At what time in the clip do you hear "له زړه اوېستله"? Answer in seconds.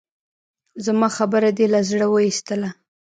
1.73-2.69